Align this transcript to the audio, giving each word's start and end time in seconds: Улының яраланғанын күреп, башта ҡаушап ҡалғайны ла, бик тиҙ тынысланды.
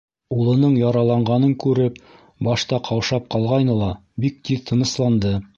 Улының 0.35 0.71
яраланғанын 0.79 1.51
күреп, 1.65 2.01
башта 2.49 2.81
ҡаушап 2.89 3.31
ҡалғайны 3.37 3.79
ла, 3.85 3.93
бик 4.25 4.45
тиҙ 4.49 4.69
тынысланды. 4.73 5.39